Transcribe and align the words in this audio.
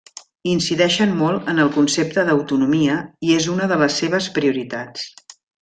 Incideixen 0.53 1.13
molt 1.19 1.51
en 1.53 1.61
el 1.65 1.69
concepte 1.75 2.25
d'autonomia 2.29 2.97
i 3.29 3.37
és 3.39 3.49
una 3.57 3.71
de 3.73 3.81
les 3.85 4.03
seves 4.03 4.31
prioritats. 4.39 5.09